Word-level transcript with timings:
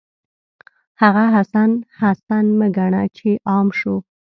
هغه 1.01 1.23
حسن، 1.35 1.69
حسن 1.99 2.45
مه 2.59 2.67
ګڼه 2.77 3.03
چې 3.17 3.29
عام 3.49 3.67
شو 3.79 3.95